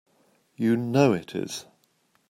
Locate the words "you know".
0.55-1.13